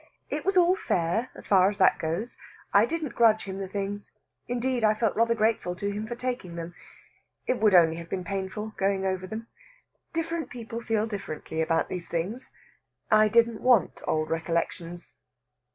It 0.31 0.43
was 0.43 0.57
all 0.57 0.75
fair, 0.75 1.29
as 1.35 1.45
far 1.45 1.69
as 1.69 1.77
that 1.77 1.99
goes. 1.99 2.39
I 2.73 2.87
didn't 2.87 3.13
grudge 3.13 3.43
him 3.43 3.59
the 3.59 3.67
things 3.67 4.11
indeed, 4.47 4.83
I 4.83 4.95
felt 4.95 5.15
rather 5.15 5.35
grateful 5.35 5.75
to 5.75 5.91
him 5.91 6.07
for 6.07 6.15
taking 6.15 6.55
them. 6.55 6.73
It 7.45 7.59
would 7.59 7.75
only 7.75 7.97
have 7.97 8.09
been 8.09 8.23
painful, 8.23 8.69
going 8.77 9.05
over 9.05 9.27
them. 9.27 9.45
Different 10.11 10.49
people 10.49 10.81
feel 10.81 11.05
differently 11.05 11.61
about 11.61 11.87
these 11.87 12.07
things. 12.09 12.49
I 13.11 13.27
didn't 13.27 13.61
want 13.61 14.01
old 14.07 14.31
recollections." 14.31 15.13